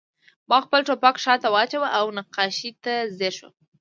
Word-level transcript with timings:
ما 0.49 0.57
خپل 0.65 0.79
ټوپک 0.87 1.15
شاته 1.23 1.47
واچاوه 1.55 1.89
او 1.99 2.05
نقاشۍ 2.17 2.71
ته 2.83 2.93
ځیر 3.17 3.33
شوم 3.37 3.53